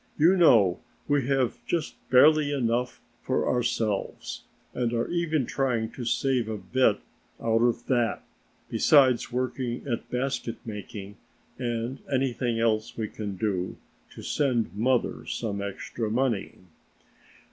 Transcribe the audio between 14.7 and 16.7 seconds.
mother some extra money."